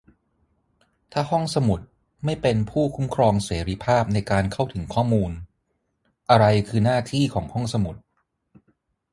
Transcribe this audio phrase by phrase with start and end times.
[1.11, 1.79] ถ้าห้องสมุด
[2.25, 5.31] ไม่เป็นผู้คุ้มครองเสรีภาพในการเข้าถึงข้อมูล
[6.29, 7.95] อะไรคือหน้าที่ของห้องสมุด?